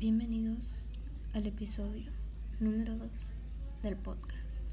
Bienvenidos 0.00 0.86
al 1.34 1.46
episodio 1.46 2.10
número 2.58 2.96
2 2.96 3.34
del 3.82 3.96
podcast. 3.96 4.64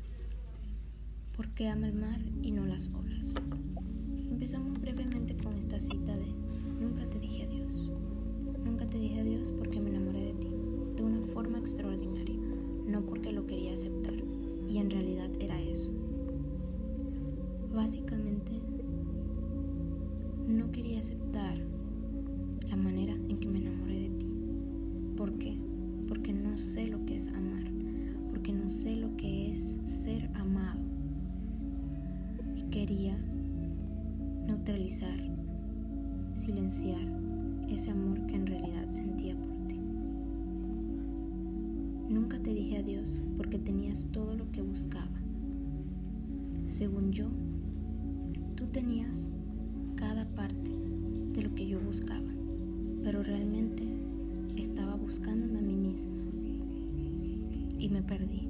¿Por 1.36 1.50
qué 1.50 1.68
ama 1.68 1.90
el 1.90 1.96
mar 1.96 2.22
y 2.42 2.52
no 2.52 2.66
las 2.66 2.90
olas? 2.94 3.36
Empezamos 4.32 4.80
brevemente 4.80 5.36
con 5.36 5.58
esta 5.58 5.82
cita 5.82 6.16
de 6.16 6.28
Nunca 6.80 7.10
te 7.10 7.20
dije 7.20 7.44
adiós. 7.44 7.92
Nunca 8.64 8.90
te 8.90 9.00
dije 9.00 9.20
adiós 9.20 9.52
porque 9.52 9.82
me 9.82 9.90
enamoré 9.90 10.28
de 10.28 10.34
ti, 10.36 10.48
de 10.96 11.04
una 11.04 11.28
forma 11.34 11.60
extraordinaria, 11.60 12.40
no 12.88 13.02
porque 13.02 13.34
lo 13.34 13.46
quería 13.46 13.74
aceptar, 13.74 14.16
y 14.70 14.78
en 14.78 14.90
realidad 14.90 15.30
era 15.42 15.62
eso. 15.62 15.92
Básicamente, 17.76 18.54
no 20.48 20.72
quería 20.72 21.00
aceptar 21.00 21.58
la 22.70 22.78
manera 22.78 23.12
en 23.14 23.38
que 23.42 23.50
me 23.50 23.58
enamoré 23.58 24.00
de 24.00 24.10
ti 24.12 24.27
¿Por 25.28 25.40
qué? 25.40 25.58
Porque 26.08 26.32
no 26.32 26.56
sé 26.56 26.88
lo 26.88 27.06
que 27.06 27.18
es 27.18 27.28
amar, 27.28 27.66
porque 28.30 28.54
no 28.54 28.70
sé 28.70 28.96
lo 28.96 29.18
que 29.18 29.52
es 29.52 29.78
ser 29.84 30.30
amado. 30.36 30.80
Y 32.56 32.62
quería 32.70 33.18
neutralizar, 34.48 35.20
silenciar 36.34 37.02
ese 37.68 37.92
amor 37.92 38.26
que 38.28 38.36
en 38.36 38.48
realidad 38.48 38.90
sentía 38.90 39.36
por 39.36 39.68
ti. 39.68 39.76
Nunca 42.08 42.40
te 42.42 42.54
dije 42.54 42.78
adiós 42.78 43.22
porque 43.36 43.60
tenías 43.60 44.08
todo 44.14 44.34
lo 44.34 44.50
que 44.54 44.62
buscaba. 44.62 45.20
Según 46.66 47.12
yo, 47.12 47.28
tú 48.56 48.66
tenías 48.68 49.30
cada 49.98 50.26
parte 50.26 50.72
de 51.34 51.42
lo 51.42 51.54
que 51.54 51.68
yo 51.68 51.82
buscaba, 51.82 52.32
pero 53.04 53.24
realmente 53.24 53.84
estaba 54.62 54.87
buscándome 55.18 55.58
a 55.58 55.62
mí 55.64 55.76
misma 55.76 56.14
y 57.80 57.90
me 57.90 58.04
perdí. 58.04 58.48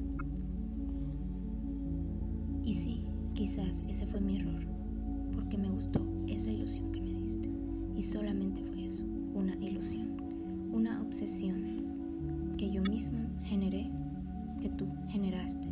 Y 2.65 2.73
sí, 2.73 3.03
quizás 3.33 3.85
ese 3.87 4.05
fue 4.05 4.19
mi 4.19 4.37
error, 4.37 4.61
porque 5.33 5.57
me 5.57 5.69
gustó 5.69 6.05
esa 6.27 6.51
ilusión 6.51 6.91
que 6.91 6.99
me 6.99 7.13
diste. 7.21 7.49
Y 7.95 8.01
solamente 8.01 8.61
fue 8.65 8.85
eso, 8.85 9.05
una 9.33 9.55
ilusión, 9.55 10.09
una 10.73 11.01
obsesión 11.01 12.55
que 12.57 12.69
yo 12.69 12.81
misma 12.83 13.29
generé, 13.43 13.89
que 14.61 14.67
tú 14.67 14.87
generaste, 15.07 15.67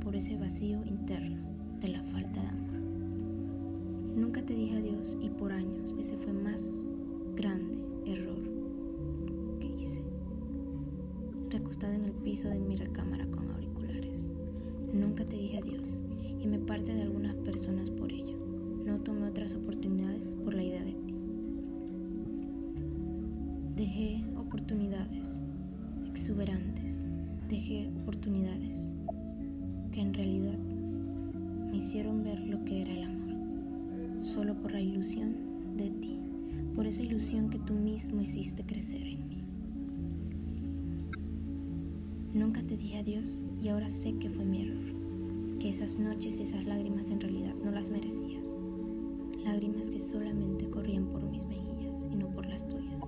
por 0.00 0.14
ese 0.14 0.36
vacío 0.36 0.84
interno 0.86 1.38
de 1.80 1.88
la 1.88 2.04
falta 2.04 2.40
de 2.40 2.48
amor. 2.48 4.16
Nunca 4.16 4.42
te 4.42 4.54
dije 4.54 4.76
adiós 4.76 5.18
y 5.20 5.28
por 5.28 5.50
años 5.50 5.96
ese 5.98 6.16
fue 6.16 6.32
más 6.32 6.86
grande 7.34 7.76
error 8.06 8.45
recostada 11.66 11.96
en 11.96 12.04
el 12.04 12.12
piso 12.12 12.48
de 12.48 12.60
mi 12.60 12.76
recámara 12.76 13.26
con 13.26 13.50
auriculares. 13.50 14.30
Nunca 14.92 15.24
te 15.24 15.34
dije 15.34 15.58
adiós 15.58 16.00
y 16.40 16.46
me 16.46 16.60
parte 16.60 16.94
de 16.94 17.02
algunas 17.02 17.34
personas 17.34 17.90
por 17.90 18.12
ello. 18.12 18.38
No 18.84 19.00
tomé 19.00 19.26
otras 19.26 19.56
oportunidades 19.56 20.36
por 20.44 20.54
la 20.54 20.62
idea 20.62 20.84
de 20.84 20.92
ti. 20.92 21.14
Dejé 23.74 24.24
oportunidades 24.36 25.42
exuberantes, 26.08 27.08
dejé 27.48 27.90
oportunidades 28.02 28.94
que 29.90 30.02
en 30.02 30.14
realidad 30.14 30.58
me 31.68 31.78
hicieron 31.78 32.22
ver 32.22 32.38
lo 32.46 32.64
que 32.64 32.82
era 32.82 32.92
el 32.92 33.02
amor, 33.02 34.24
solo 34.24 34.54
por 34.54 34.70
la 34.70 34.80
ilusión 34.80 35.34
de 35.76 35.90
ti, 35.90 36.16
por 36.76 36.86
esa 36.86 37.02
ilusión 37.02 37.50
que 37.50 37.58
tú 37.58 37.72
mismo 37.72 38.20
hiciste 38.20 38.62
crecer 38.62 39.02
en 39.02 39.25
Nunca 42.36 42.60
te 42.62 42.76
dije 42.76 42.98
adiós 42.98 43.42
y 43.62 43.68
ahora 43.68 43.88
sé 43.88 44.12
que 44.18 44.28
fue 44.28 44.44
mi 44.44 44.60
error, 44.60 45.58
que 45.58 45.70
esas 45.70 45.98
noches 45.98 46.38
y 46.38 46.42
esas 46.42 46.66
lágrimas 46.66 47.10
en 47.10 47.18
realidad 47.18 47.54
no 47.64 47.70
las 47.70 47.88
merecías. 47.88 48.58
Lágrimas 49.42 49.88
que 49.88 49.98
solamente 49.98 50.68
corrían 50.68 51.06
por 51.06 51.22
mis 51.22 51.46
mejillas 51.46 52.06
y 52.12 52.14
no 52.14 52.28
por 52.28 52.44
las 52.44 52.68
tuyas. 52.68 53.04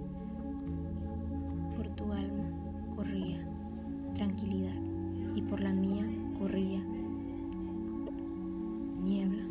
Por 1.76 1.88
tu 1.94 2.10
alma 2.10 2.50
corría 2.96 3.46
tranquilidad 4.14 4.80
y 5.36 5.42
por 5.42 5.60
la 5.60 5.74
mía 5.74 6.06
corría 6.38 6.82
niebla, 9.04 9.46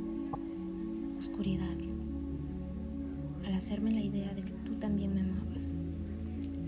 oscuridad. 1.19 1.77
Al 3.45 3.53
hacerme 3.53 3.91
la 3.91 4.01
idea 4.01 4.33
de 4.33 4.41
que 4.41 4.53
tú 4.65 4.73
también 4.79 5.13
me 5.13 5.21
amabas, 5.21 5.75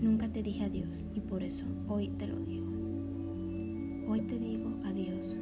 nunca 0.00 0.28
te 0.28 0.44
dije 0.44 0.62
adiós 0.62 1.08
y 1.12 1.18
por 1.18 1.42
eso 1.42 1.66
hoy 1.88 2.10
te 2.10 2.28
lo 2.28 2.38
digo. 2.38 2.70
Hoy 4.10 4.22
te 4.22 4.40
digo 4.40 4.74
adiós, 4.82 5.38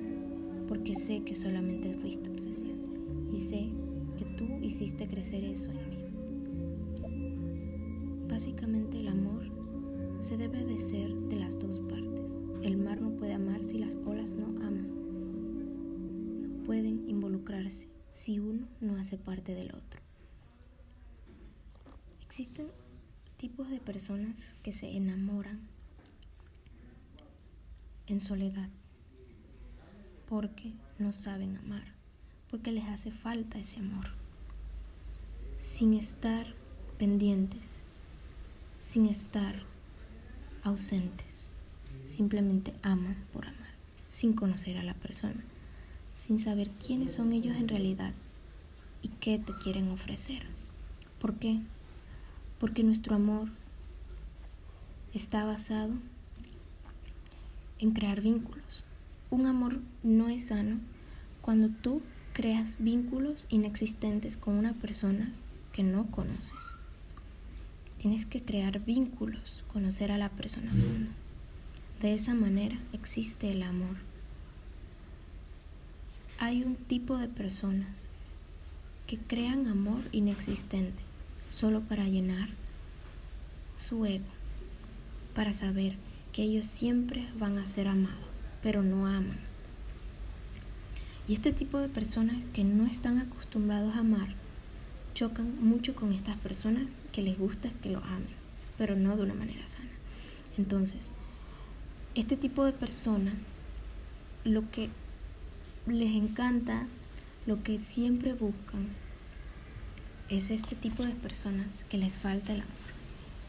porque 0.68 0.94
sé 0.94 1.22
que 1.22 1.34
solamente 1.34 1.94
fuiste 1.94 2.28
obsesión 2.28 3.30
y 3.32 3.38
sé 3.38 3.70
que 4.18 4.26
tú 4.36 4.44
hiciste 4.60 5.08
crecer 5.08 5.42
eso 5.42 5.70
en 5.70 5.88
mí. 5.88 5.96
Básicamente 8.28 9.00
el 9.00 9.08
amor 9.08 9.50
se 10.20 10.36
debe 10.36 10.66
de 10.66 10.76
ser 10.76 11.14
de 11.14 11.36
las 11.36 11.58
dos 11.58 11.80
partes. 11.80 12.38
El 12.62 12.76
mar 12.76 13.00
no 13.00 13.12
puede 13.12 13.32
amar 13.32 13.64
si 13.64 13.78
las 13.78 13.94
olas 14.04 14.36
no 14.36 14.48
aman. 14.48 14.90
No 16.42 16.64
pueden 16.64 17.08
involucrarse 17.08 17.88
si 18.10 18.38
uno 18.38 18.68
no 18.82 18.98
hace 18.98 19.16
parte 19.16 19.54
del 19.54 19.68
otro. 19.68 20.02
Existen 22.20 22.66
tipos 23.38 23.70
de 23.70 23.80
personas 23.80 24.56
que 24.62 24.72
se 24.72 24.94
enamoran 24.94 25.77
en 28.08 28.20
soledad, 28.20 28.68
porque 30.28 30.72
no 30.98 31.12
saben 31.12 31.56
amar, 31.58 31.84
porque 32.50 32.72
les 32.72 32.84
hace 32.84 33.10
falta 33.10 33.58
ese 33.58 33.78
amor, 33.78 34.06
sin 35.56 35.94
estar 35.94 36.46
pendientes, 36.98 37.82
sin 38.80 39.06
estar 39.06 39.62
ausentes, 40.62 41.52
simplemente 42.04 42.74
aman 42.82 43.16
por 43.32 43.46
amar, 43.46 43.74
sin 44.06 44.32
conocer 44.32 44.78
a 44.78 44.82
la 44.82 44.94
persona, 44.94 45.44
sin 46.14 46.38
saber 46.38 46.70
quiénes 46.70 47.12
son 47.12 47.32
ellos 47.32 47.56
en 47.56 47.68
realidad 47.68 48.12
y 49.02 49.08
qué 49.08 49.38
te 49.38 49.52
quieren 49.52 49.90
ofrecer. 49.90 50.42
¿Por 51.20 51.34
qué? 51.34 51.60
Porque 52.58 52.82
nuestro 52.82 53.14
amor 53.14 53.48
está 55.12 55.44
basado 55.44 55.92
en 57.78 57.92
crear 57.92 58.20
vínculos. 58.20 58.84
Un 59.30 59.46
amor 59.46 59.80
no 60.02 60.28
es 60.28 60.48
sano 60.48 60.78
cuando 61.42 61.68
tú 61.68 62.02
creas 62.32 62.76
vínculos 62.78 63.46
inexistentes 63.48 64.36
con 64.36 64.54
una 64.54 64.72
persona 64.74 65.32
que 65.72 65.82
no 65.82 66.10
conoces. 66.10 66.76
Tienes 67.98 68.26
que 68.26 68.42
crear 68.42 68.80
vínculos, 68.80 69.64
conocer 69.72 70.12
a 70.12 70.18
la 70.18 70.28
persona 70.28 70.70
a 70.70 70.74
fondo. 70.74 71.10
De 72.00 72.14
esa 72.14 72.34
manera 72.34 72.78
existe 72.92 73.50
el 73.50 73.62
amor. 73.62 73.96
Hay 76.38 76.62
un 76.62 76.76
tipo 76.76 77.18
de 77.18 77.26
personas 77.26 78.08
que 79.08 79.18
crean 79.18 79.66
amor 79.66 80.02
inexistente 80.12 81.02
solo 81.50 81.80
para 81.80 82.04
llenar 82.04 82.50
su 83.76 84.04
ego, 84.06 84.26
para 85.34 85.52
saber 85.52 85.96
ellos 86.42 86.66
siempre 86.66 87.26
van 87.38 87.58
a 87.58 87.66
ser 87.66 87.88
amados, 87.88 88.48
pero 88.62 88.82
no 88.82 89.06
aman. 89.06 89.38
Y 91.26 91.34
este 91.34 91.52
tipo 91.52 91.78
de 91.78 91.88
personas 91.88 92.36
que 92.54 92.64
no 92.64 92.86
están 92.86 93.18
acostumbrados 93.18 93.94
a 93.94 94.00
amar 94.00 94.28
chocan 95.14 95.62
mucho 95.62 95.94
con 95.94 96.12
estas 96.12 96.36
personas 96.36 97.00
que 97.12 97.22
les 97.22 97.38
gusta 97.38 97.70
que 97.82 97.90
lo 97.90 97.98
amen, 97.98 98.28
pero 98.78 98.94
no 98.94 99.16
de 99.16 99.24
una 99.24 99.34
manera 99.34 99.66
sana. 99.68 99.90
Entonces, 100.56 101.12
este 102.14 102.36
tipo 102.36 102.64
de 102.64 102.72
personas, 102.72 103.34
lo 104.44 104.70
que 104.70 104.90
les 105.86 106.14
encanta, 106.14 106.86
lo 107.46 107.62
que 107.62 107.80
siempre 107.80 108.32
buscan, 108.32 108.88
es 110.28 110.50
este 110.50 110.76
tipo 110.76 111.02
de 111.02 111.12
personas 111.12 111.84
que 111.84 111.98
les 111.98 112.18
falta 112.18 112.52
el 112.52 112.60
amor. 112.60 112.87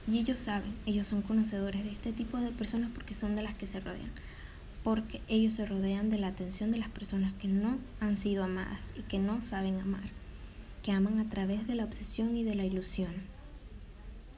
Y 0.09 0.17
ellos 0.17 0.39
saben, 0.39 0.73
ellos 0.87 1.07
son 1.07 1.21
conocedores 1.21 1.83
de 1.83 1.91
este 1.91 2.11
tipo 2.11 2.37
de 2.37 2.51
personas 2.51 2.89
porque 2.93 3.13
son 3.13 3.35
de 3.35 3.43
las 3.43 3.53
que 3.53 3.67
se 3.67 3.79
rodean. 3.79 4.09
Porque 4.83 5.21
ellos 5.27 5.53
se 5.53 5.67
rodean 5.67 6.09
de 6.09 6.17
la 6.17 6.29
atención 6.29 6.71
de 6.71 6.79
las 6.79 6.89
personas 6.89 7.33
que 7.33 7.47
no 7.47 7.77
han 7.99 8.17
sido 8.17 8.43
amadas 8.43 8.93
y 8.97 9.03
que 9.03 9.19
no 9.19 9.43
saben 9.43 9.79
amar. 9.79 10.09
Que 10.81 10.93
aman 10.93 11.19
a 11.19 11.29
través 11.29 11.67
de 11.67 11.75
la 11.75 11.83
obsesión 11.83 12.35
y 12.35 12.43
de 12.43 12.55
la 12.55 12.65
ilusión. 12.65 13.13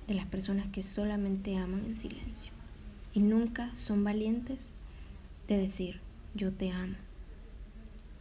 De 0.08 0.14
las 0.14 0.26
personas 0.26 0.68
que 0.68 0.84
solamente 0.84 1.56
aman 1.56 1.86
en 1.86 1.96
silencio. 1.96 2.52
Y 3.14 3.22
nunca 3.22 3.74
son 3.74 4.04
valientes 4.04 4.74
de 5.48 5.58
decir, 5.58 6.02
yo 6.34 6.52
te 6.52 6.72
amo. 6.72 6.96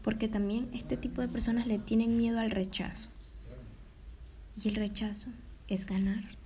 Porque 0.04 0.28
también 0.28 0.68
este 0.72 0.96
tipo 0.96 1.20
de 1.20 1.28
personas 1.28 1.66
le 1.66 1.80
tienen 1.80 2.16
miedo 2.16 2.38
al 2.38 2.52
rechazo. 2.52 3.08
Y 4.62 4.68
el 4.68 4.76
rechazo 4.76 5.30
es 5.66 5.86
ganar 5.86 6.39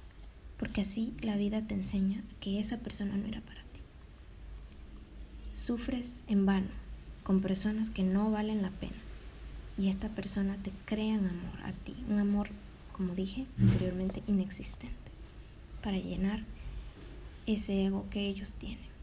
porque 0.59 0.83
así 0.83 1.15
la 1.21 1.37
vida 1.37 1.63
te 1.63 1.75
enseña 1.75 2.23
que 2.41 2.61
esa 2.61 2.79
persona 2.79 3.17
no 3.17 3.27
era 3.27 3.41
para 3.41 3.63
ti. 3.73 3.81
Sufres 5.55 6.25
en 6.29 6.47
vano 6.47 6.69
con 7.23 7.41
personas 7.41 7.91
que 7.91 8.03
no 8.03 8.31
valen 8.31 8.63
la 8.63 8.71
pena 8.71 8.97
y 9.77 9.89
esta 9.89 10.09
persona 10.09 10.57
te 10.63 10.73
crean 10.85 11.27
amor 11.27 11.61
a 11.65 11.73
ti, 11.73 11.97
un 12.09 12.19
amor, 12.19 12.49
como 12.93 13.15
dije 13.15 13.47
anteriormente, 13.59 14.23
inexistente, 14.27 14.95
para 15.83 15.99
llenar 15.99 16.45
ese 17.47 17.85
ego 17.85 18.07
que 18.11 18.27
ellos 18.27 18.55
tienen. 18.55 18.94